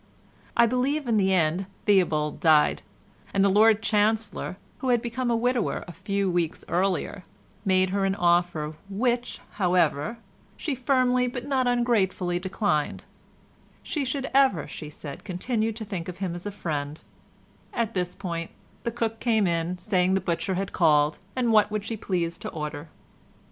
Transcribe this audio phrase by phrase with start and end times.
[0.57, 2.81] I believe in the end Theobald died,
[3.35, 7.23] and the Lord Chancellor (who had become a widower a few weeks earlier)
[7.65, 10.17] made her an offer, which, however,
[10.57, 13.03] she firmly but not ungratefully declined;
[13.83, 18.49] she should ever, she said, continue to think of him as a friend—at this point
[18.83, 22.49] the cook came in, saying the butcher had called, and what would she please to
[22.49, 22.89] order.